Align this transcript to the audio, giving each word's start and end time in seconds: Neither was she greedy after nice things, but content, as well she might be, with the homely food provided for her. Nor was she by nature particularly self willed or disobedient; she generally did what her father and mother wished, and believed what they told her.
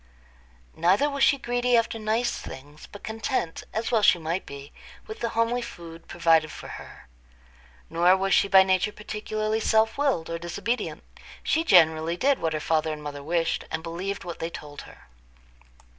Neither 0.75 1.11
was 1.11 1.23
she 1.23 1.37
greedy 1.37 1.77
after 1.77 1.99
nice 1.99 2.35
things, 2.39 2.87
but 2.91 3.03
content, 3.03 3.65
as 3.71 3.91
well 3.91 4.01
she 4.01 4.17
might 4.17 4.47
be, 4.47 4.71
with 5.05 5.19
the 5.19 5.29
homely 5.37 5.61
food 5.61 6.07
provided 6.07 6.51
for 6.51 6.67
her. 6.69 7.07
Nor 7.87 8.17
was 8.17 8.33
she 8.33 8.47
by 8.47 8.63
nature 8.63 8.91
particularly 8.91 9.59
self 9.59 9.99
willed 9.99 10.27
or 10.27 10.39
disobedient; 10.39 11.03
she 11.43 11.63
generally 11.63 12.17
did 12.17 12.39
what 12.39 12.53
her 12.53 12.59
father 12.59 12.91
and 12.91 13.03
mother 13.03 13.21
wished, 13.21 13.63
and 13.69 13.83
believed 13.83 14.23
what 14.23 14.39
they 14.39 14.49
told 14.49 14.81
her. 14.89 15.05